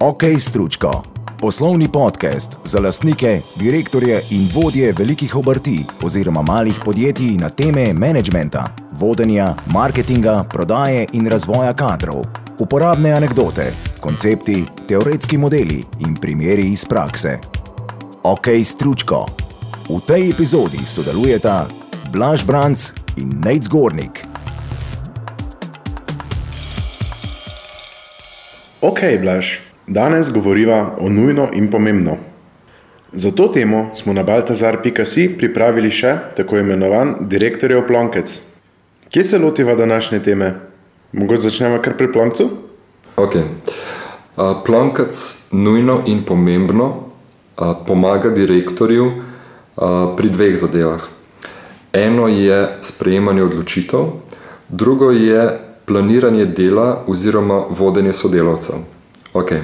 OK 0.00 0.22
Stručko, 0.38 1.02
poslovni 1.40 1.88
podcast 1.92 2.56
za 2.64 2.80
lastnike, 2.80 3.40
direktorje 3.54 4.20
in 4.30 4.48
vodje 4.54 4.92
velikih 4.98 5.36
obrti 5.36 5.84
oziroma 6.02 6.42
malih 6.42 6.80
podjetij 6.84 7.36
na 7.40 7.48
teme 7.48 7.92
menedžmenta, 7.92 8.68
vodenja, 8.92 9.54
marketinga, 9.66 10.44
prodaje 10.52 11.06
in 11.12 11.26
razvoja 11.26 11.72
kadrov. 11.74 12.26
Uporabne 12.58 13.12
anekdote, 13.12 13.72
koncepti, 14.00 14.64
teoretski 14.88 15.38
modeli 15.38 15.84
in 15.98 16.14
primeri 16.14 16.68
iz 16.72 16.84
prakse. 16.84 17.38
OK 18.22 18.46
Stručko. 18.64 19.26
V 19.88 20.00
tej 20.06 20.30
epizodi 20.30 20.84
sodelujeta 20.84 21.66
Blaž 22.12 22.44
Branc 22.44 22.90
in 23.16 23.28
Nate 23.28 23.62
Zgornik. 23.62 24.26
Ok, 28.80 29.00
Blaž, 29.20 29.65
danes 29.86 30.32
govoriva 30.32 30.96
o 31.00 31.08
nujno 31.08 31.48
in 31.52 31.70
pomembno. 31.70 32.16
Za 33.12 33.30
to 33.30 33.48
temo 33.48 33.90
smo 33.94 34.12
na 34.12 34.22
baltazar.si 34.22 35.28
pripravili 35.38 35.90
še 35.90 36.16
tako 36.36 36.58
imenovan 36.58 37.14
direktorjev 37.20 37.86
plonkec. 37.86 38.40
Kje 39.10 39.24
se 39.24 39.38
lotiva 39.38 39.74
današnje 39.74 40.20
teme? 40.20 40.54
Mogoče 41.12 41.40
začnemo 41.40 41.78
kar 41.82 41.96
pri 41.96 42.12
ploncu? 42.12 42.48
Ok. 43.16 43.36
Plonkec 44.66 45.14
nujno 45.52 46.02
in 46.06 46.22
pomembno 46.22 47.06
pomaga 47.86 48.30
direktorju 48.30 49.12
pri 50.16 50.28
dveh 50.28 50.56
zadevah. 50.56 51.06
Eno 51.92 52.28
je 52.28 52.76
sprejemanje 52.80 53.42
odločitev, 53.42 54.10
drugo 54.68 55.10
je 55.10 55.46
planiranje 55.86 56.44
dela 56.44 57.04
oziroma 57.06 57.64
vodenje 57.70 58.12
sodelavcev. 58.12 58.82
Okay. 59.32 59.60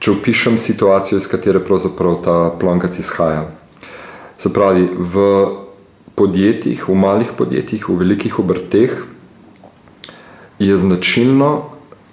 Če 0.00 0.14
opišem 0.14 0.54
situacijo, 0.56 1.18
iz 1.20 1.26
katere 1.28 1.60
pravzaprav 1.60 2.14
ta 2.24 2.34
plonkac 2.56 2.96
izhaja. 2.98 3.42
Se 4.40 4.48
pravi, 4.48 4.86
v 4.96 5.24
podjetjih, 6.16 6.86
v 6.88 6.96
malih 6.96 7.34
podjetjih, 7.36 7.84
v 7.84 7.98
velikih 8.00 8.38
obrteh 8.40 8.94
je 10.56 10.76
značilno, 10.76 11.50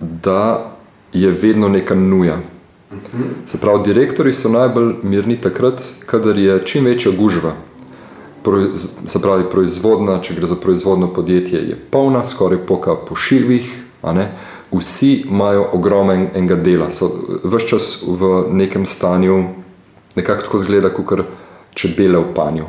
da 0.01 0.75
je 1.15 1.31
vedno 1.31 1.69
neka 1.71 1.95
nuja. 1.95 2.41
Se 3.47 3.55
pravi, 3.57 3.85
direktori 3.87 4.35
so 4.35 4.51
najbolj 4.51 4.93
mirni 5.07 5.39
takrat, 5.39 5.79
kadar 6.05 6.35
je 6.35 6.59
čim 6.67 6.91
večja 6.91 7.15
gužva. 7.15 7.55
Se 9.05 9.21
pravi, 9.23 9.47
proizvodna, 9.51 10.19
če 10.19 10.35
gre 10.35 10.51
za 10.51 10.59
proizvodno 10.59 11.07
podjetje, 11.13 11.63
je 11.71 11.79
polna, 11.91 12.27
skoraj 12.27 12.65
poka 12.67 12.99
po 12.99 13.15
šivih, 13.15 13.71
vsi 14.71 15.13
imajo 15.27 15.69
ogromen 15.73 16.27
enega 16.35 16.55
dela, 16.55 16.91
so 16.91 17.11
vse 17.43 17.67
čas 17.67 18.03
v 18.07 18.45
nekem 18.51 18.85
stanju, 18.85 19.45
nekako 20.15 20.41
tako 20.41 20.59
zgleda, 20.59 20.89
kot 20.89 21.25
čebele 21.73 22.19
v 22.19 22.33
panju. 22.33 22.65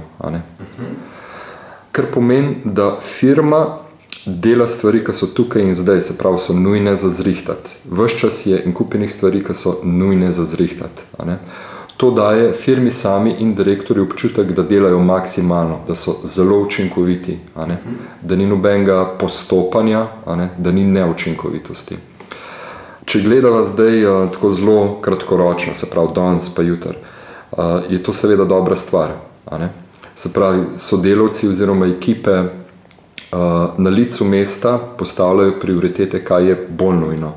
Kar 1.93 2.07
pomeni, 2.15 2.61
da 2.65 2.99
firma 3.01 3.79
dela 4.27 4.67
stvari, 4.67 5.01
ki 5.05 5.13
so 5.13 5.27
tukaj 5.27 5.63
in 5.63 5.75
zdaj, 5.75 6.01
se 6.01 6.19
pravi, 6.19 6.39
so 6.39 6.55
nujne 6.55 6.97
za 6.97 7.09
zrihtati. 7.09 7.79
Ves 7.91 8.12
čas 8.21 8.47
je 8.47 8.61
in 8.65 8.73
kupenih 8.73 9.12
stvari, 9.12 9.43
ki 9.45 9.55
so 9.55 9.79
nujne 9.83 10.33
za 10.33 10.45
zrihtati. 10.45 11.09
To 11.99 12.11
daje 12.11 12.53
firmi 12.53 12.91
sami 12.91 13.35
in 13.43 13.55
direktorju 13.59 14.05
občutek, 14.05 14.53
da 14.55 14.63
delajo 14.63 15.01
maksimalno, 15.03 15.81
da 15.87 15.95
so 15.95 16.21
zelo 16.23 16.61
učinkoviti, 16.63 17.39
da 18.23 18.37
ni 18.37 18.47
nobenega 18.47 19.17
postopanja, 19.19 20.07
da 20.59 20.73
ni 20.73 20.85
neučinkovitosti. 20.85 21.97
Če 23.05 23.23
gledamo 23.25 23.65
zdaj 23.65 24.03
tako 24.33 24.51
zelo 24.51 25.01
kratkoročno, 25.03 25.75
se 25.75 25.91
pravi 25.91 26.15
danes 26.15 26.49
pa 26.55 26.63
jutr, 26.63 26.95
je 27.91 28.03
to 28.03 28.12
seveda 28.12 28.45
dobra 28.45 28.77
stvar. 28.77 29.19
Se 30.15 30.33
pravi, 30.33 30.79
sodelavci 30.79 31.49
oziroma 31.49 31.87
ekipe 31.87 32.43
na 33.78 33.91
licu 33.91 34.25
mesta 34.25 34.78
postavljajo 34.78 35.59
prioritete, 35.61 36.25
kaj 36.25 36.49
je 36.49 36.67
bolj 36.69 36.97
nujno. 36.97 37.33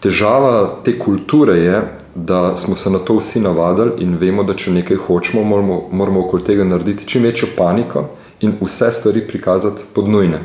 Težava 0.00 0.82
te 0.84 0.98
kulture 0.98 1.56
je, 1.56 1.80
da 2.16 2.56
smo 2.56 2.76
se 2.76 2.90
na 2.90 2.98
to 2.98 3.14
vsi 3.14 3.40
navadili 3.40 3.92
in 3.98 4.16
vemo, 4.16 4.42
da 4.42 4.54
če 4.54 4.72
nekaj 4.72 4.96
hočemo, 4.96 5.44
moramo, 5.44 5.82
moramo 5.92 6.20
okoli 6.24 6.44
tega 6.44 6.64
narediti 6.64 7.04
čim 7.08 7.22
večjo 7.22 7.48
paniko 7.56 8.08
in 8.40 8.56
vse 8.60 8.92
stvari 8.92 9.26
prikazati 9.28 9.84
pod 9.92 10.08
nujne. 10.08 10.40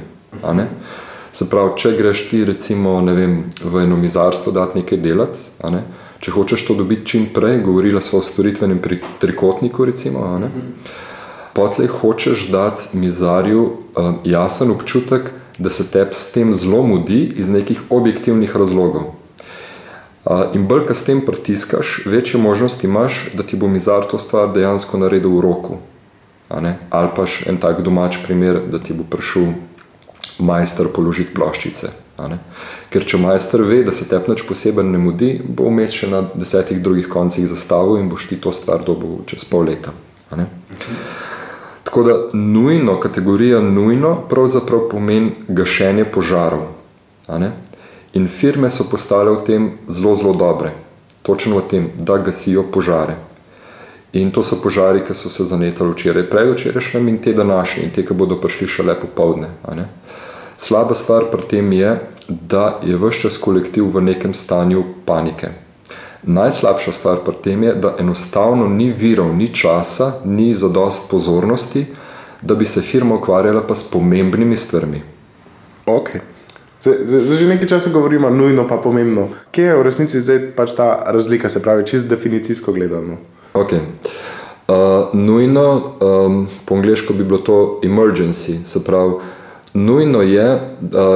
Se 1.32 1.48
pravi, 1.50 1.72
če 1.78 1.94
greš 1.96 2.26
ti 2.30 2.44
recimo 2.46 2.98
vem, 3.06 3.44
v 3.64 3.84
eno 3.86 3.96
mizarstvo 3.96 4.52
dati 4.52 4.82
nekaj 4.82 5.00
delati, 5.00 5.48
ne? 5.72 5.84
če 6.20 6.32
hočeš 6.32 6.66
to 6.68 6.76
dobiti 6.76 7.06
čim 7.06 7.30
prej, 7.34 7.62
govorila 7.64 8.02
smo 8.02 8.20
o 8.20 8.26
storitvenem 8.26 8.82
trikotniku 9.20 9.86
recimo, 9.86 10.28
potlej 11.56 11.88
hočeš 11.88 12.50
dati 12.52 12.98
mizarju 12.98 13.64
um, 13.64 14.20
jasen 14.28 14.72
občutek, 14.72 15.32
da 15.58 15.70
se 15.70 15.88
tebi 15.88 16.14
s 16.14 16.32
tem 16.32 16.53
zelo 16.53 16.84
mudi 16.84 17.24
iz 17.36 17.50
nekih 17.50 17.82
objektivnih 17.90 18.56
razlogov. 18.56 19.21
In 20.53 20.68
bolj, 20.68 20.86
ko 20.88 20.94
s 20.94 21.03
tem 21.03 21.22
pritiskaš, 21.25 22.02
večje 22.06 22.40
možnosti 22.40 22.88
imaš, 22.88 23.25
da 23.34 23.44
ti 23.44 23.58
bo 23.58 23.68
mizar 23.68 24.06
to 24.08 24.18
stvar 24.18 24.52
dejansko 24.53 24.97
naredil 24.97 25.38
v 25.38 25.42
roku. 25.42 25.80
Ali 26.50 27.09
pa 27.16 27.25
še 27.25 27.50
en 27.50 27.58
tak 27.58 27.81
domač 27.81 28.19
primer, 28.24 28.59
da 28.68 28.80
ti 28.80 28.94
bo 28.94 29.03
prišel 29.08 29.53
majster 30.40 30.91
položiti 30.94 31.34
ploščice. 31.36 31.91
Ker 32.91 33.06
če 33.08 33.18
majster 33.18 33.64
ve, 33.66 33.81
da 33.88 33.94
se 33.96 34.06
tebi 34.09 34.34
nič 34.34 34.44
posebej 34.47 34.86
ne 34.86 35.00
mudi, 35.02 35.31
bo 35.41 35.70
vmes 35.72 35.96
še 35.96 36.12
na 36.12 36.22
desetih 36.34 36.81
drugih 36.84 37.09
koncih 37.09 37.47
zastavil 37.50 37.97
in 38.02 38.12
boš 38.12 38.28
ti 38.30 38.38
to 38.38 38.53
stvar 38.53 38.84
dobil 38.86 39.24
čez 39.25 39.46
pol 39.47 39.66
leta. 39.72 39.96
Tako 41.88 42.03
da 42.08 42.14
nujno, 42.38 43.00
kategorija 43.03 43.59
nujno, 43.59 44.16
pravzaprav 44.30 44.86
pomeni 44.91 45.34
gašenje 45.47 46.06
požarov. 46.14 46.70
In 48.13 48.27
firme 48.27 48.69
so 48.69 48.83
postale 48.89 49.31
v 49.31 49.44
tem 49.44 49.72
zelo, 49.88 50.16
zelo 50.16 50.33
dobre, 50.33 50.73
točno 51.23 51.57
v 51.57 51.67
tem, 51.67 51.83
da 51.95 52.17
gasijo 52.17 52.63
požare. 52.63 53.16
In 54.13 54.31
to 54.31 54.44
so 54.44 54.59
požari, 54.59 54.99
ki 54.99 55.16
so 55.16 55.29
se 55.31 55.45
zanetali 55.47 55.94
včeraj, 55.94 56.27
predvčerajšnjem 56.29 57.07
in 57.07 57.17
te 57.23 57.33
današnje, 57.33 57.83
in 57.83 57.91
te, 57.95 58.03
ki 58.03 58.13
bodo 58.13 58.35
prišli 58.35 58.67
šele 58.67 58.99
popovdne. 58.99 59.47
Slaba 60.57 60.94
stvar 60.94 61.31
pri 61.31 61.47
tem 61.47 61.72
je, 61.72 61.94
da 62.27 62.79
je 62.83 62.99
vse 62.99 63.23
čas 63.23 63.38
kolektiv 63.38 63.88
v 63.95 64.03
nekem 64.03 64.33
stanju 64.33 64.83
panike. 65.05 65.55
Najslabša 66.23 66.91
stvar 66.91 67.23
pri 67.25 67.39
tem 67.43 67.63
je, 67.63 67.73
da 67.73 67.95
enostavno 67.99 68.67
ni 68.67 68.91
virov, 68.91 69.31
ni 69.35 69.47
časa, 69.47 70.19
ni 70.25 70.53
zadost 70.53 71.07
pozornosti, 71.09 71.85
da 72.41 72.55
bi 72.55 72.66
se 72.66 72.81
firma 72.81 73.16
ukvarjala 73.16 73.63
pa 73.67 73.75
s 73.75 73.83
pomembnimi 73.83 74.57
stvarmi. 74.57 75.01
Ok. 75.85 76.09
Zdaj 76.81 77.38
že 77.38 77.47
nekaj 77.47 77.68
časa 77.68 77.90
govorimo, 77.94 78.30
nujno 78.30 78.68
pa 78.68 78.78
pomembno. 78.78 79.28
Kje 79.52 79.66
je 79.66 79.75
v 79.78 79.84
resnici 79.86 80.22
zdaj 80.22 80.40
pač 80.56 80.74
ta 80.78 81.03
razlika, 81.08 81.50
se 81.50 81.62
pravi, 81.62 81.86
čist 81.86 82.09
definicijsko 82.09 82.74
gledano? 82.74 83.18
Ok. 83.53 83.74
Uh, 83.74 85.14
nujno, 85.14 85.94
um, 86.02 86.47
po 86.66 86.75
angliško 86.75 87.14
bi 87.14 87.24
bilo 87.24 87.40
to 87.40 87.80
emergency, 87.84 88.64
se 88.64 88.84
pravi, 88.84 89.14
Nujno 89.74 90.20
je, 90.22 90.46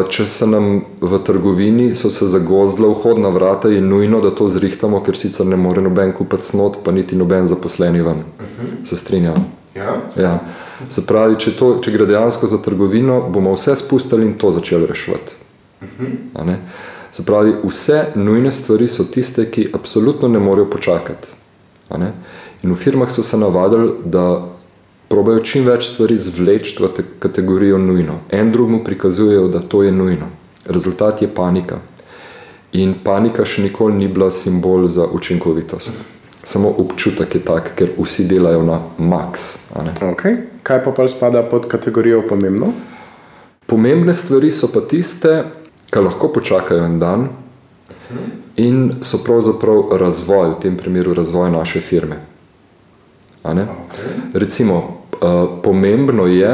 če 0.09 0.25
se 0.25 0.47
nam 0.47 0.77
v 1.01 1.17
trgovini 1.27 1.89
so 1.95 2.07
se 2.09 2.27
zagozdila 2.31 2.93
vhodna 2.93 3.29
vrata, 3.29 3.67
je 3.67 3.81
nujno, 3.83 4.21
da 4.23 4.31
to 4.31 4.47
zrihtamo, 4.47 5.01
ker 5.03 5.17
sicer 5.19 5.45
ne 5.45 5.59
more 5.59 5.83
noben 5.83 6.13
kupiti 6.15 6.47
snot, 6.47 6.77
pa 6.83 6.93
niti 6.95 7.19
noben 7.19 7.47
zaposleni 7.51 8.01
ven. 8.01 8.23
Uh 8.39 8.45
-huh. 8.45 8.87
Se 8.87 8.95
strinjam. 8.95 9.51
Ja. 9.75 9.97
Ja. 10.15 10.39
Se 10.89 11.05
pravi, 11.05 11.35
če, 11.35 11.51
to, 11.51 11.79
če 11.81 11.91
gre 11.91 12.05
dejansko 12.05 12.47
za 12.47 12.57
trgovino, 12.57 13.21
bomo 13.29 13.53
vse 13.53 13.75
spustili 13.75 14.25
in 14.25 14.33
to 14.33 14.51
začeli 14.51 14.85
reševati. 14.85 15.35
Uh 15.81 15.87
-huh. 15.99 16.55
Se 17.11 17.23
pravi, 17.25 17.53
vse 17.63 18.05
nujne 18.15 18.51
stvari 18.51 18.87
so 18.87 19.03
tiste, 19.03 19.51
ki 19.51 19.69
absolutno 19.73 20.27
ne 20.27 20.39
morejo 20.39 20.69
počakati. 20.69 21.27
In 22.63 22.71
v 22.71 22.75
firmah 22.75 23.11
so 23.11 23.23
se 23.23 23.37
navadili, 23.37 23.91
da 24.05 24.55
probajo 25.07 25.39
čim 25.39 25.65
več 25.65 25.87
stvari 25.93 26.17
zvleči 26.17 26.75
v 26.83 26.89
kategorijo 27.19 27.77
nujno. 27.77 28.19
En 28.29 28.51
drugemu 28.51 28.83
prikazujejo, 28.83 29.47
da 29.47 29.59
to 29.59 29.83
je 29.83 29.91
nujno. 29.91 30.27
Rezultat 30.65 31.21
je 31.21 31.27
panika. 31.27 31.79
In 32.73 32.95
panika 33.03 33.45
še 33.45 33.61
nikoli 33.61 33.95
ni 33.95 34.07
bila 34.07 34.31
simbol 34.31 34.87
za 34.87 35.05
učinkovitost. 35.07 36.01
Samo 36.43 36.69
občutek 36.77 37.35
je 37.35 37.41
tak, 37.45 37.71
ker 37.75 37.93
vsi 37.97 38.25
delajo 38.27 38.63
na 38.63 38.81
max. 38.97 39.55
Okay. 40.01 40.35
Kaj 40.63 40.83
pa 40.83 40.91
pa 40.91 41.07
spada 41.07 41.43
pod 41.49 41.69
kategorijo 41.71 42.25
pomembno? 42.27 42.73
Pomembne 43.65 44.13
stvari 44.13 44.51
so 44.51 44.67
pa 44.67 44.81
tiste, 44.81 45.45
ki 45.95 46.03
lahko 46.03 46.27
počakajo 46.27 46.85
en 46.85 46.99
dan 46.99 47.27
in 48.55 48.91
so 49.01 49.21
pravzaprav 49.23 49.95
razvoj, 49.95 50.49
v 50.49 50.59
tem 50.59 50.77
primeru 50.77 51.13
razvoj 51.13 51.51
naše 51.51 51.79
firme. 51.81 52.19
Okay. 53.43 53.63
Recimo, 54.33 54.75
uh, 54.75 55.47
pomembno 55.63 56.27
je, 56.27 56.51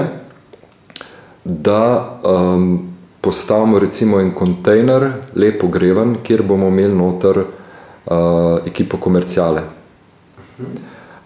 da 1.45 2.19
um, 2.23 2.93
postavimo 3.21 3.79
recimo 3.79 4.19
en 4.21 4.31
kontejner, 4.31 5.11
lepo 5.35 5.67
greven, 5.67 6.17
kjer 6.23 6.43
bomo 6.43 6.67
imeli 6.67 6.93
noter 6.93 7.41
uh, 7.41 8.61
ekipo 8.65 8.97
komercijale. 8.97 9.63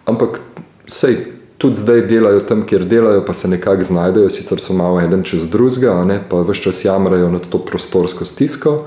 Ampak 0.06 0.40
sej, 0.88 1.35
tudi 1.58 1.76
zdaj 1.76 2.02
delajo 2.08 2.40
tam, 2.40 2.66
kjer 2.66 2.86
delajo, 2.86 3.26
pa 3.26 3.34
se 3.34 3.48
nekako 3.48 3.84
znajdejo, 3.84 4.30
sicer 4.30 4.60
so 4.60 4.74
malo 4.74 5.02
eden 5.02 5.24
čez 5.24 5.48
drugega, 5.48 6.20
pa 6.30 6.42
vse 6.42 6.62
čas 6.62 6.86
jamrajo 6.86 7.30
nad 7.30 7.48
to 7.48 7.60
prostorsko 7.66 8.26
stisko. 8.26 8.82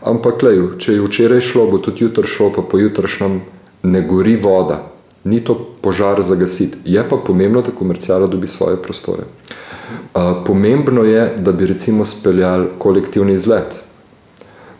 Ampak, 0.00 0.42
lej, 0.42 0.62
če 0.78 0.94
je 0.96 1.02
včeraj 1.04 1.40
šlo, 1.44 1.66
bo 1.70 1.78
tudi 1.78 2.04
jutri 2.04 2.28
šlo, 2.28 2.52
pa 2.56 2.62
pojutrišnjem 2.62 3.40
ne 3.82 4.02
gori 4.02 4.36
voda. 4.36 4.80
Ni 5.24 5.40
to 5.44 5.54
požar 5.82 6.22
za 6.22 6.34
gasiti. 6.34 6.78
Je 6.84 7.02
pa 7.08 7.16
pomembno, 7.16 7.60
da 7.62 7.70
komercijala 7.70 8.26
dobi 8.26 8.46
svoje 8.46 8.78
prostore. 8.82 9.26
Pomembno 10.46 11.04
je, 11.04 11.34
da 11.38 11.52
bi 11.52 11.66
recimo 11.66 12.04
speljali 12.04 12.68
kolektivni 12.78 13.32
izlet. 13.32 13.82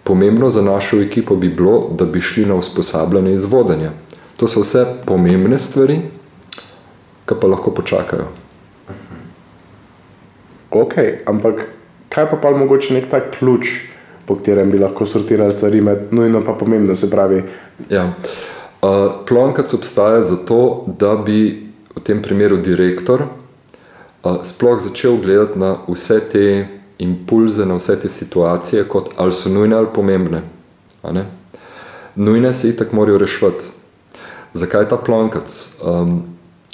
Pomembno 0.04 0.50
za 0.50 0.62
našo 0.62 1.00
ekipo 1.00 1.36
bi 1.36 1.48
bilo, 1.48 1.90
da 1.98 2.04
bi 2.04 2.20
šli 2.20 2.46
na 2.46 2.54
usposabljanje 2.54 3.34
izvodenja. 3.34 3.92
To 4.36 4.48
so 4.48 4.64
vse 4.64 4.86
pomembne 5.06 5.58
stvari, 5.58 6.00
ki 7.30 7.38
pa 7.40 7.46
lahko 7.46 7.70
počakajo. 7.70 8.26
Ok, 10.70 10.94
ampak 11.26 11.66
kaj 12.10 12.26
pa 12.30 12.36
pa 12.42 12.50
mogoče 12.50 12.94
nek 12.94 13.10
tak 13.10 13.30
ključ, 13.38 13.70
po 14.26 14.36
katerem 14.38 14.70
bi 14.70 14.78
lahko 14.78 15.06
sortirali 15.06 15.52
stvari 15.54 15.80
med 15.80 16.10
nujno 16.14 16.42
pa 16.44 16.54
pomembno, 16.54 16.94
se 16.94 17.10
pravi? 17.10 17.42
Ja. 17.90 18.12
Uh, 18.82 19.22
Plonkac 19.26 19.74
obstaja 19.74 20.22
zato, 20.22 20.86
da 20.98 21.16
bi 21.16 21.70
v 21.96 22.02
tem 22.06 22.22
primeru 22.22 22.56
direktor 22.56 23.26
uh, 23.26 24.38
sploh 24.42 24.78
začel 24.80 25.18
gledati 25.22 25.58
na 25.58 25.74
vse 25.88 26.20
te 26.32 26.46
impulze, 26.98 27.66
na 27.66 27.76
vse 27.76 27.98
te 28.00 28.08
situacije, 28.08 28.86
kot 28.88 29.10
ali 29.16 29.32
so 29.32 29.50
nujne 29.50 29.76
ali 29.76 29.90
pomembne. 29.94 30.42
Nujne 32.14 32.52
se 32.52 32.68
itak 32.68 32.92
morajo 32.92 33.18
rešiti. 33.18 33.70
Zakaj 34.52 34.88
ta 34.88 34.96
plonkac? 34.96 35.50
Um, 35.84 36.22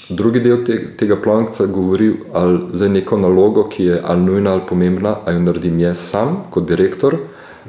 drugi 0.09 0.41
del 0.41 0.65
te, 0.65 0.79
tega 0.97 1.17
plonkaca 1.17 1.67
govori 1.67 2.13
ali 2.33 2.61
za 2.73 2.89
neko 2.89 3.19
nalogo, 3.19 3.67
ki 3.69 3.85
je 3.85 4.01
ali 4.05 4.23
nujna 4.23 4.53
ali 4.53 4.63
pomembna, 4.69 5.17
ali 5.25 5.37
jo 5.37 5.43
naredim 5.43 5.79
jaz 5.81 5.99
sam 5.99 6.43
kot 6.51 6.67
direktor, 6.69 7.17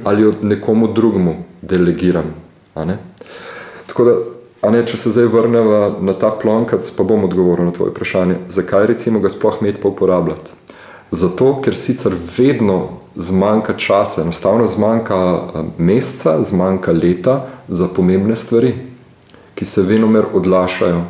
ali 0.04 0.24
jo 0.24 0.34
nekomu 0.42 0.94
drugemu 0.94 1.36
delegiram. 1.62 2.34
Tako 3.88 4.06
da, 4.06 4.16
ne, 4.72 4.84
če 4.86 4.98
se 4.98 5.10
zdaj 5.10 5.26
vrnemo 5.34 5.98
na 6.02 6.14
ta 6.14 6.32
plonkac, 6.42 6.92
pa 6.98 7.04
bom 7.04 7.24
odgovoril 7.26 7.66
na 7.66 7.74
tvoje 7.74 7.92
vprašanje, 7.92 8.42
zakaj 8.48 8.88
recimo 8.88 9.20
ga 9.20 9.30
sploh 9.30 9.62
imeti 9.62 9.82
pa 9.82 9.90
uporabljati. 9.90 10.54
Zato, 11.12 11.54
ker 11.64 11.76
sicer 11.76 12.14
vedno 12.38 13.00
zmanjka 13.16 13.78
časa, 13.80 14.22
enostavno 14.22 14.68
zmanjka 14.68 15.18
eh, 15.18 15.64
meseca, 15.78 16.38
zmanjka 16.44 16.92
leta 16.92 17.40
za 17.68 17.88
pomembne 17.88 18.36
stvari 18.36 18.76
ki 19.58 19.66
se 19.66 19.82
venomer 19.82 20.26
odlašajo. 20.34 21.02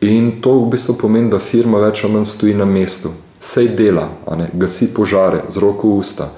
In 0.00 0.40
to 0.40 0.52
v 0.64 0.70
bistvu 0.70 0.94
pomeni, 0.96 1.28
da 1.30 1.38
firma 1.38 1.80
več 1.80 2.04
ali 2.04 2.14
manj 2.14 2.28
stoji 2.30 2.54
na 2.56 2.64
mestu, 2.64 3.12
sej 3.40 3.68
dela, 3.76 4.08
gasi 4.52 4.88
požare 4.94 5.44
z 5.48 5.60
roko 5.60 5.92
v 5.92 6.00
usta. 6.00 6.30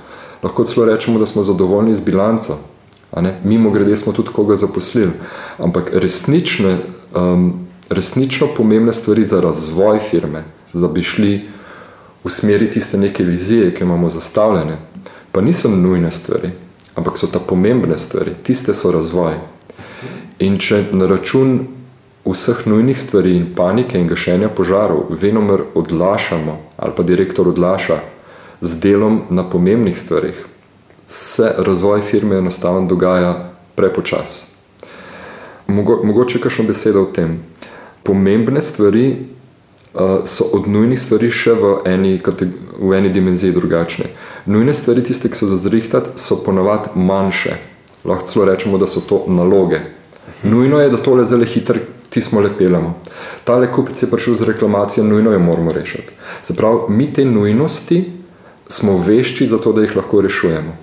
Lahko 0.43 0.65
celo 0.67 0.87
rečemo, 0.87 1.19
da 1.19 1.27
smo 1.27 1.43
zadovoljni 1.47 1.95
z 1.95 2.03
bilanco. 2.03 2.59
Mimo 3.45 3.71
grede 3.71 3.97
smo 3.97 4.13
tudi 4.13 4.35
koga 4.35 4.57
zaposlili. 4.57 5.13
Ampak 5.59 5.93
resnične, 5.95 6.79
um, 7.15 7.69
resnično 7.91 8.49
pomembne 8.57 8.93
stvari 8.93 9.23
za 9.23 9.41
razvoj 9.41 9.99
firme, 9.99 10.45
da 10.73 10.89
bi 10.89 11.03
šli 11.03 11.33
v 12.25 12.31
smeri 12.31 12.71
tiste 12.71 12.99
neke 12.99 13.25
vizije, 13.25 13.75
ki 13.75 13.85
imamo 13.85 14.11
zastavljene, 14.11 14.79
pa 15.33 15.41
niso 15.41 15.69
nujne 15.69 16.11
stvari, 16.11 16.51
ampak 16.95 17.19
so 17.19 17.27
ta 17.27 17.39
pomembne 17.39 17.99
stvari, 17.99 18.35
tiste 18.43 18.75
so 18.75 18.91
razvoj. 18.91 19.39
In 20.39 20.59
če 20.59 20.89
na 20.93 21.07
račun 21.07 21.67
vseh 22.25 22.67
nujnih 22.67 23.01
stvari 23.01 23.37
in 23.37 23.55
panike 23.55 23.99
in 23.99 24.09
gašenja 24.09 24.49
požarov 24.49 25.11
venomer 25.11 25.63
odlašamo 25.75 26.59
ali 26.77 26.93
pa 26.97 27.03
direktor 27.03 27.49
odlaša 27.49 28.01
z 28.61 28.81
delom 28.81 29.23
na 29.31 29.43
pomembnih 29.51 29.99
stvarih, 29.99 30.47
se 31.07 31.55
razvoj 31.59 32.01
firme 32.01 32.37
enostavno 32.37 32.87
dogaja 32.89 33.53
prepočas. 33.75 34.53
Mogo, 35.67 36.01
mogoče 36.05 36.41
kakšno 36.41 36.65
besedo 36.65 37.03
o 37.03 37.11
tem. 37.11 37.41
Pomembne 38.03 38.63
stvari 38.63 39.17
uh, 39.95 40.01
so 40.25 40.45
od 40.53 40.69
nujnih 40.69 41.01
stvari 41.01 41.31
še 41.31 41.57
v 41.59 41.73
eni, 41.91 42.21
v 42.79 42.93
eni 42.95 43.11
dimenziji 43.11 43.53
drugačne. 43.53 44.13
Nujne 44.47 44.73
stvari, 44.73 45.03
tiste, 45.03 45.29
ki 45.29 45.37
so 45.37 45.51
za 45.51 45.59
zrihtati, 45.59 46.15
so 46.15 46.39
ponavadi 46.45 46.95
manjše. 46.95 47.59
Lahko 48.05 48.27
celo 48.27 48.47
rečemo, 48.47 48.79
da 48.79 48.87
so 48.87 49.03
to 49.03 49.25
naloge, 49.27 49.83
Nujno 50.43 50.81
je, 50.81 50.89
da 50.91 50.97
tole 50.97 51.25
zelo 51.25 51.45
hitro 51.45 51.79
ti 52.13 52.21
smo 52.21 52.41
lepelamo. 52.41 52.95
Tale 53.45 53.73
kupec 53.73 54.03
je 54.03 54.11
prišel 54.11 54.35
z 54.35 54.45
reklamacijo, 54.45 55.05
nujno 55.05 55.33
jo 55.33 55.39
moramo 55.39 55.73
rešiti. 55.73 56.13
Se 56.43 56.55
pravi, 56.57 56.79
mi 56.89 57.13
te 57.13 57.25
nujnosti 57.25 58.13
smo 58.69 58.99
vešči 58.99 59.47
za 59.47 59.59
to, 59.59 59.73
da 59.73 59.81
jih 59.81 59.97
lahko 59.97 60.21
rešujemo. 60.21 60.77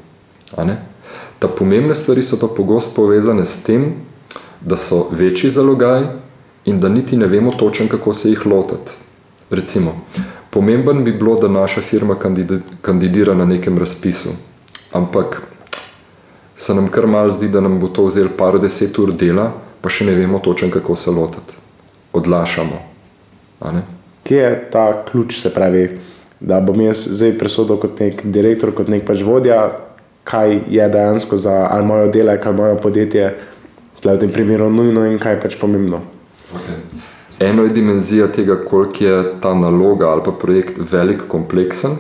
Ta 1.40 1.48
pomembne 1.48 1.96
stvari 1.96 2.24
so 2.24 2.40
pa 2.42 2.48
pogosto 2.48 2.96
povezane 2.96 3.46
s 3.46 3.62
tem, 3.64 3.94
da 4.62 4.78
so 4.78 5.08
večji 5.12 5.50
zalogaj 5.50 6.08
in 6.66 6.80
da 6.80 6.90
niti 6.90 7.18
ne 7.18 7.28
vemo 7.28 7.52
točen, 7.52 7.88
kako 7.88 8.14
se 8.14 8.30
jih 8.30 8.46
lotiti. 8.46 8.98
Recimo, 9.50 10.02
pomemben 10.50 11.04
bi 11.04 11.14
bilo, 11.14 11.36
da 11.36 11.48
naša 11.48 11.82
firma 11.82 12.16
kandidira 12.82 13.34
na 13.34 13.46
nekem 13.46 13.78
razpisu, 13.78 14.30
ampak 14.92 15.44
se 16.56 16.74
nam 16.74 16.88
kar 16.88 17.08
mal 17.08 17.30
zdi, 17.30 17.48
da 17.48 17.62
nam 17.62 17.80
bo 17.80 17.88
to 17.88 18.06
vzelo 18.06 18.30
par 18.38 18.60
deset 18.60 18.98
ur 19.00 19.14
dela, 19.14 19.52
pa 19.82 19.90
še 19.90 20.06
ne 20.06 20.16
vemo 20.16 20.40
točno, 20.40 20.70
kako 20.72 20.96
se 20.96 21.12
lotiti. 21.12 21.58
Odlašamo. 22.14 22.80
Kje 24.24 24.38
je 24.38 24.70
ta 24.72 25.06
ključ, 25.06 25.40
se 25.42 25.54
pravi, 25.54 26.00
da 26.40 26.60
bom 26.60 26.82
jaz 26.82 27.06
zdaj 27.08 27.38
presodil 27.40 27.80
kot 27.82 28.00
nek 28.00 28.24
direktor, 28.26 28.72
kot 28.76 28.88
nek 28.88 29.06
pač 29.08 29.24
vodja, 29.26 29.60
kaj 30.24 30.60
je 30.70 30.90
dejansko 30.90 31.38
za 31.38 31.68
ali 31.72 31.86
moje 31.86 32.12
delo, 32.14 32.36
kaj 32.42 32.54
moje 32.54 32.78
podjetje, 32.82 33.32
v 34.04 34.18
tem 34.20 34.32
primeru 34.32 34.70
nujno 34.72 35.06
in 35.10 35.20
kaj 35.20 35.36
je 35.36 35.42
pač 35.42 35.58
pomembno. 35.60 36.02
Okay. 36.56 36.78
Eno 37.40 37.64
je 37.64 37.70
dimenzija 37.70 38.28
tega, 38.28 38.56
koliko 38.62 39.04
je 39.04 39.24
ta 39.42 39.54
naloga 39.54 40.10
ali 40.10 40.22
pa 40.26 40.32
projekt 40.32 40.80
velik, 40.92 41.24
kompleksen. 41.28 41.98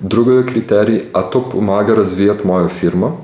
Drugo 0.00 0.32
je 0.32 0.46
kriterij, 0.46 1.00
a 1.12 1.22
to 1.22 1.48
pomaga 1.48 1.94
razvijati 1.94 2.46
mojo 2.46 2.68
firmo. 2.68 3.16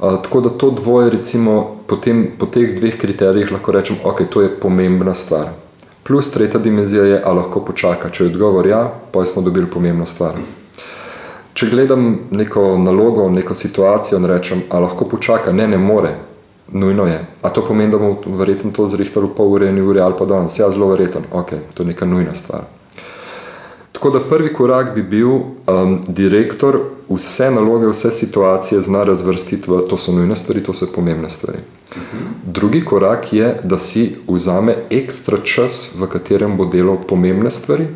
Tako 0.00 0.40
da 0.40 0.48
to 0.48 0.70
dvoje, 0.70 1.10
recimo, 1.10 1.76
potem, 1.86 2.30
po 2.38 2.46
teh 2.46 2.72
dveh 2.72 2.96
kriterijih 2.96 3.52
lahko 3.52 3.72
rečem, 3.72 3.98
okay, 4.04 4.24
to 4.24 4.40
je 4.40 4.48
pomembna 4.48 5.14
stvar. 5.14 5.52
Plus 6.02 6.30
tretja 6.30 6.60
dimenzija 6.60 7.04
je, 7.04 7.22
ali 7.24 7.36
lahko 7.36 7.60
počaka. 7.60 8.08
Če 8.08 8.24
je 8.24 8.30
odgovor 8.30 8.66
ja, 8.66 8.88
pa 9.12 9.24
smo 9.24 9.42
dobili 9.42 9.68
pomembno 9.70 10.06
stvar. 10.06 10.40
Če 11.52 11.68
gledam 11.68 12.18
neko 12.30 12.78
nalogo, 12.78 13.28
neko 13.28 13.54
situacijo 13.54 14.18
in 14.18 14.24
rečem, 14.24 14.62
ali 14.70 14.88
lahko 14.88 15.04
počaka, 15.04 15.52
ne, 15.52 15.68
ne 15.68 15.78
more, 15.78 16.14
nujno 16.72 17.06
je. 17.06 17.20
A 17.42 17.50
to 17.52 17.64
pomeni, 17.64 17.92
da 17.92 17.98
bomo 17.98 18.38
verjetno 18.40 18.72
to 18.72 18.88
zrihtali 18.88 19.28
v 19.28 19.34
pol 19.36 19.52
ure, 19.52 19.68
eni 19.68 19.84
uri 19.84 20.00
ali 20.00 20.16
pa 20.18 20.24
danes? 20.24 20.58
Ja, 20.58 20.70
zelo 20.70 20.88
verjetno. 20.88 21.28
Ok, 21.32 21.52
to 21.74 21.82
je 21.82 21.92
neka 21.92 22.08
nujna 22.08 22.34
stvar. 22.34 22.64
Tako 24.00 24.10
da 24.10 24.20
prvi 24.20 24.52
korak 24.52 24.94
bi 24.94 25.02
bil 25.02 25.28
um, 25.28 25.98
direktor 26.08 26.78
vse 27.08 27.50
naloge, 27.50 27.86
vse 27.86 28.10
situacije 28.10 28.80
zna 28.80 29.02
razvrstiti 29.04 29.70
v 29.70 29.82
to 29.88 29.96
so 29.96 30.12
nujne 30.12 30.36
stvari, 30.36 30.62
to 30.64 30.72
so 30.72 30.86
pomembne 30.94 31.28
stvari. 31.28 31.58
Drugi 32.46 32.80
korak 32.84 33.32
je, 33.32 33.60
da 33.64 33.78
si 33.78 34.16
vzame 34.28 34.76
ekstra 34.90 35.36
čas, 35.44 35.92
v 36.00 36.08
katerem 36.08 36.56
bo 36.56 36.64
delal 36.64 36.96
pomembne 36.96 37.50
stvari, 37.50 37.90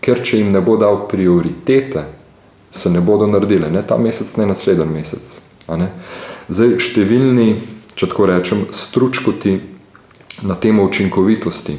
ker 0.00 0.22
če 0.24 0.38
jim 0.38 0.48
ne 0.48 0.62
bo 0.64 0.78
dal 0.80 1.02
prioritete, 1.08 2.06
se 2.70 2.90
ne 2.90 3.04
bodo 3.04 3.28
naredile, 3.28 3.68
ne 3.70 3.82
ta 3.84 3.98
mesec, 4.00 4.32
ne 4.40 4.46
naslednji 4.48 4.88
mesec. 4.88 5.34
Zdaj, 6.48 6.78
številni, 6.80 7.58
če 7.92 8.08
tako 8.08 8.30
rečem, 8.32 8.64
stručkoti 8.72 9.58
na 10.48 10.56
temo 10.56 10.88
učinkovitosti. 10.88 11.76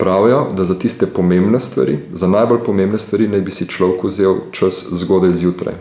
Pravijo, 0.00 0.46
da 0.56 0.64
za 0.64 0.78
tiste 0.78 1.06
pomembne 1.06 1.60
stvari, 1.60 1.98
za 2.12 2.26
najbolj 2.26 2.64
pomembne 2.64 2.98
stvari, 2.98 3.28
naj 3.28 3.40
bi 3.40 3.50
si 3.52 3.66
človek 3.68 4.04
vzel 4.08 4.36
čas 4.50 4.84
zgodaj 4.90 5.32
zjutraj. 5.32 5.74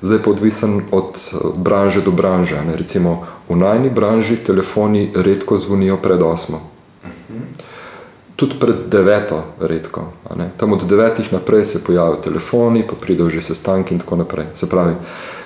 Zdaj 0.00 0.22
pa 0.24 0.30
odvisen 0.30 0.80
od 0.90 1.18
eh, 1.18 1.36
branže 1.56 2.00
do 2.00 2.10
branže. 2.10 2.64
Ne? 2.64 2.76
Recimo 2.76 3.26
v 3.48 3.56
najni 3.56 3.90
branži 3.90 4.36
telefoni 4.36 5.10
redko 5.14 5.56
zvonijo 5.56 5.96
pred 5.96 6.22
osmo. 6.22 6.60
Tudi 8.36 8.56
pred 8.60 8.76
deveto 8.92 9.42
redko. 9.60 10.12
Tam 10.56 10.72
od 10.72 10.84
devetih 10.84 11.32
naprej 11.32 11.64
se 11.64 11.84
pojavijo 11.84 12.16
telefoni, 12.16 12.84
pa 12.88 12.94
pridejo 13.00 13.30
že 13.30 13.42
sestanki 13.42 13.94
in 13.94 14.00
tako 14.00 14.16
naprej. 14.16 14.46
Se 14.54 14.68
pravi, 14.68 14.94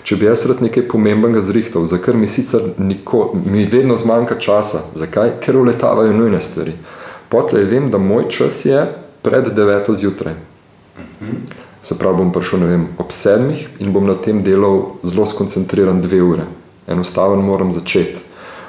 če 0.02 0.16
bi 0.16 0.26
jaz 0.26 0.46
rad 0.46 0.62
nekaj 0.62 0.88
pomembnega 0.88 1.40
zrihtal, 1.40 1.86
za 1.86 1.98
kar 1.98 2.16
mi 2.16 2.26
sicer 2.26 2.72
niko, 2.78 3.30
mi 3.46 3.64
vedno 3.64 3.96
zmanjka 3.96 4.38
časa. 4.38 4.82
Zakaj? 4.94 5.38
Ker 5.40 5.56
uletavajo 5.56 6.12
nujne 6.12 6.40
stvari. 6.40 6.74
Potlej 7.30 7.64
vem, 7.64 7.90
da 7.90 7.98
moj 7.98 8.26
čas 8.28 8.64
je 8.64 8.86
pred 9.22 9.46
9. 9.54 9.94
zjutraj. 9.94 10.34
Se 11.82 11.98
pravi, 11.98 12.16
bom 12.16 12.32
prišel 12.32 12.66
vem, 12.66 12.88
ob 12.98 13.14
7. 13.14 13.54
in 13.78 13.92
bom 13.92 14.04
na 14.04 14.14
tem 14.18 14.42
delal 14.42 14.98
zelo 15.02 15.26
skoncentriran 15.26 16.00
dve 16.02 16.22
ure. 16.22 16.44
enostavno 16.90 17.42
moram 17.42 17.72
začeti. 17.72 18.18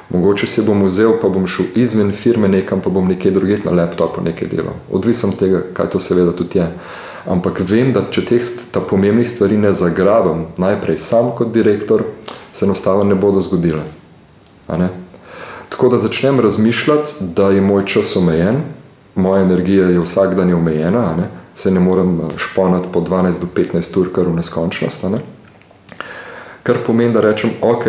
Mogoče 0.09 0.47
si 0.47 0.61
bom 0.61 0.83
vzel, 0.85 1.13
pa 1.21 1.29
bom 1.29 1.47
šel 1.47 1.65
izven 1.75 2.11
firme 2.11 2.47
nekam, 2.47 2.81
pa 2.81 2.89
bom 2.89 3.07
nekaj 3.07 3.31
drugega 3.31 3.69
na 3.69 3.81
laptopu 3.81 4.21
nekaj 4.21 4.47
delal. 4.47 4.77
Odvisno 4.91 5.29
od 5.29 5.39
tega, 5.39 5.63
kaj 5.73 5.89
to 5.89 5.99
seveda 5.99 6.31
tudi 6.31 6.59
je. 6.59 6.67
Ampak 7.25 7.63
vem, 7.65 7.91
da 7.91 8.03
če 8.11 8.25
teh 8.25 8.41
pomembnih 8.89 9.29
stvari 9.29 9.57
ne 9.57 9.71
zagrabam, 9.71 10.45
najprej 10.57 10.97
sam 10.97 11.31
kot 11.37 11.53
direktor, 11.53 12.03
se 12.51 12.65
enostavno 12.65 13.03
ne 13.03 13.15
bodo 13.15 13.41
zgodile. 13.41 13.87
Tako 15.81 15.89
da 15.89 15.97
začnem 15.97 16.39
razmišljati, 16.39 17.11
da 17.19 17.49
je 17.49 17.61
moj 17.61 17.85
čas 17.85 18.15
omejen, 18.15 18.55
moja 19.15 19.41
energija 19.41 19.87
je 19.89 19.99
vsak 19.99 20.35
dan 20.35 20.53
omejena, 20.53 21.15
ne? 21.17 21.29
se 21.55 21.71
ne 21.71 21.79
morem 21.79 22.19
eh, 22.19 22.23
šponati 22.37 22.87
po 22.93 22.99
12 22.99 23.41
do 23.41 23.47
15 23.55 23.99
ur, 23.99 24.11
kar 24.13 24.27
v 24.27 24.35
neskončnost. 24.35 25.03
Ne? 25.03 25.17
Kar 26.63 26.77
pomeni, 26.85 27.13
da 27.13 27.21
rečem, 27.21 27.49
ok, 27.61 27.85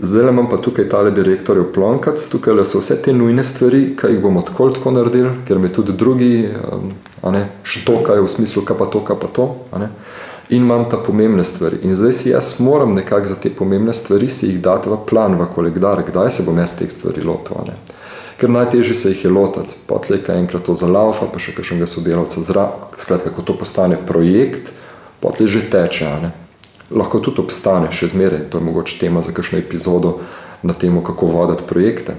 zdaj 0.00 0.28
imam 0.28 0.50
pa 0.50 0.58
tukaj 0.60 0.88
tale 0.88 1.10
direktorjev 1.10 1.72
plonkac, 1.72 2.28
tukaj 2.28 2.64
so 2.68 2.84
vse 2.84 2.98
te 3.02 3.16
nujne 3.16 3.44
stvari, 3.44 3.96
ki 3.96 4.12
jih 4.12 4.20
bomo 4.20 4.42
tako 4.42 4.68
tako 4.70 4.92
naredili, 4.92 5.30
ker 5.48 5.58
me 5.58 5.72
tudi 5.72 5.96
drugi 5.96 6.50
ne, 7.32 7.46
štokajo 7.62 8.28
v 8.28 8.28
smislu, 8.28 8.66
kaj 8.68 8.76
pa 8.76 8.92
to, 8.92 9.00
kaj 9.00 9.16
pa 9.24 9.32
to. 9.32 9.48
In 10.48 10.62
imam 10.62 10.84
ta 10.90 10.96
pomembne 10.96 11.44
stvari. 11.44 11.78
In 11.82 11.94
zdaj 11.94 12.12
si 12.12 12.30
jaz 12.30 12.54
moram 12.58 12.94
nekako 12.94 13.28
za 13.28 13.34
te 13.34 13.50
pomembne 13.50 13.92
stvari 13.92 14.28
si 14.28 14.46
jih 14.46 14.60
dati 14.60 14.90
v 14.90 14.98
plan, 15.06 15.38
v 15.38 15.46
kolegdar, 15.54 16.02
kdaj 16.06 16.30
se 16.30 16.42
bom 16.42 16.58
jaz 16.58 16.74
teh 16.76 16.90
stvari 16.90 17.22
lotil 17.24 17.62
ker 18.42 18.50
najtežje 18.50 18.94
se 18.94 19.10
jih 19.12 19.24
je 19.24 19.30
lotiti. 19.30 19.76
Potlej, 19.86 20.24
enkrat 20.34 20.64
to 20.66 20.74
zalaufa, 20.74 21.28
pa 21.30 21.38
še 21.38 21.52
kakšnega 21.54 21.86
sodelavca 21.86 22.42
zraven. 22.42 22.88
Skratka, 22.98 23.30
ko 23.30 23.44
to 23.46 23.54
postane 23.54 23.94
projekt, 23.94 24.72
potlej 25.22 25.46
že 25.46 25.60
teče. 25.70 26.10
Lahko 26.90 27.22
tudi 27.22 27.38
obstane, 27.38 27.92
še 27.94 28.10
zmeraj. 28.10 28.48
To 28.50 28.58
je 28.58 28.66
mogoče 28.66 28.98
tema 28.98 29.22
za 29.22 29.30
kakšno 29.30 29.62
epizodo 29.62 30.18
na 30.66 30.74
temo, 30.74 31.04
kako 31.06 31.30
voditi 31.30 31.68
projekte. 31.70 32.18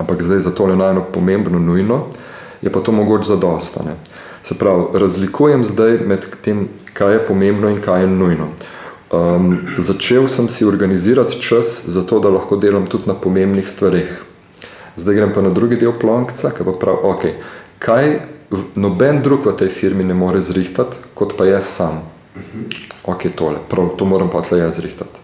Ampak 0.00 0.24
zdaj 0.24 0.40
za 0.48 0.52
tole 0.56 0.80
najno 0.80 1.04
pomembno, 1.12 1.60
nujno, 1.60 2.08
je 2.64 2.72
pa 2.72 2.80
to 2.80 2.96
mogoče 2.96 3.36
zadostane. 3.36 4.00
Se 4.44 4.54
pravi, 4.54 4.98
razlikujem 5.00 5.64
zdaj 5.64 5.98
med 6.04 6.26
tem, 6.44 6.66
kaj 6.92 7.12
je 7.12 7.26
pomembno 7.26 7.70
in 7.72 7.80
kaj 7.80 8.02
je 8.04 8.08
nujno. 8.12 8.50
Um, 9.14 9.56
začel 9.78 10.28
sem 10.28 10.48
si 10.48 10.66
organizirati 10.68 11.40
čas 11.40 11.78
za 11.86 12.02
to, 12.04 12.18
da 12.20 12.28
lahko 12.28 12.56
delam 12.60 12.86
tudi 12.86 13.08
na 13.08 13.14
pomembnih 13.14 13.68
stvareh. 13.68 14.20
Zdaj 14.96 15.14
grem 15.14 15.32
pa 15.32 15.42
na 15.42 15.50
drugi 15.50 15.80
del 15.80 15.96
plonkca, 15.96 16.52
ki 16.52 16.66
pa 16.66 16.76
pravi, 16.76 16.98
ok, 17.02 17.24
kaj 17.78 18.10
noben 18.76 19.22
drug 19.24 19.48
v 19.48 19.56
tej 19.56 19.72
firmi 19.72 20.04
ne 20.04 20.14
more 20.14 20.40
zrihtati, 20.44 21.00
kot 21.14 21.38
pa 21.38 21.48
jaz 21.48 21.72
sam. 21.78 22.02
Ok, 23.04 23.30
tole, 23.36 23.64
prav, 23.70 23.94
to 23.96 24.04
moram 24.04 24.28
pa 24.28 24.44
tle 24.44 24.60
jaz 24.60 24.76
zrihtati. 24.76 25.23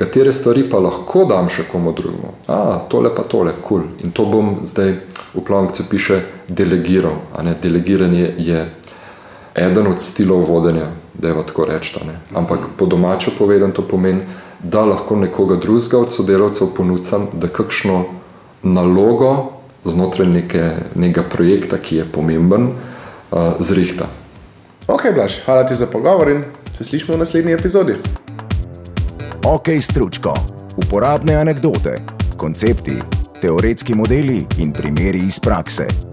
Katere 0.00 0.32
stvari 0.32 0.62
pa 0.70 0.78
lahko 0.80 1.26
dam 1.28 1.50
še 1.52 1.66
komu 1.68 1.92
drugemu? 1.92 2.30
A, 2.48 2.78
tole 2.88 3.10
pa 3.12 3.20
tole, 3.28 3.52
kul. 3.52 3.82
Cool. 3.84 3.88
In 4.00 4.14
to 4.16 4.24
bom 4.24 4.54
zdaj 4.64 4.94
v 5.34 5.42
plonkcu 5.44 5.84
piše 5.90 6.22
delegiral. 6.48 7.18
Delegiranje 7.60 8.30
je 8.38 8.62
eden 9.54 9.90
od 9.90 10.00
stilov 10.00 10.46
vodenja, 10.48 10.86
da 11.12 11.28
je 11.28 11.44
tako 11.46 11.66
rečta. 11.68 12.00
Ampak 12.32 12.70
po 12.80 12.86
domače 12.88 13.34
povedan 13.38 13.76
to 13.76 13.84
pomeni, 13.84 14.24
da 14.62 14.86
lahko 14.88 15.20
nekoga 15.20 15.60
drugega 15.60 16.00
od 16.00 16.12
sodelavcev 16.12 16.72
ponucam, 16.76 17.28
da 17.32 17.52
kakšno 17.52 18.04
nalogo 18.62 19.52
znotraj 19.84 20.28
neke, 20.32 20.64
nekega 20.94 21.28
projekta, 21.28 21.76
ki 21.76 22.00
je 22.00 22.08
pomemben, 22.12 22.70
uh, 22.72 23.60
zrihta. 23.60 24.08
Ok, 24.88 25.12
Blaž, 25.14 25.42
hvala 25.44 25.68
ti 25.68 25.76
za 25.76 25.86
pogovor 25.86 26.32
in 26.32 26.44
se 26.72 26.84
slišimo 26.84 27.14
v 27.16 27.20
naslednji 27.20 27.52
epizodi. 27.52 28.00
Ok, 29.44 29.68
stručko. 29.80 30.34
Uporabne 30.76 31.34
anekdote, 31.34 32.02
koncepti, 32.36 32.92
teoretski 33.40 33.94
modeli 33.94 34.46
in 34.58 34.72
primeri 34.72 35.18
iz 35.18 35.40
prakse. 35.40 36.09